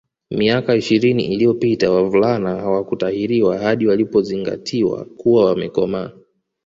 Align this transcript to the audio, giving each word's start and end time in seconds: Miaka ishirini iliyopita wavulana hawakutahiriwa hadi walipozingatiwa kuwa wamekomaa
Miaka 0.31 0.75
ishirini 0.75 1.25
iliyopita 1.25 1.91
wavulana 1.91 2.55
hawakutahiriwa 2.55 3.57
hadi 3.57 3.87
walipozingatiwa 3.87 5.05
kuwa 5.05 5.45
wamekomaa 5.45 6.11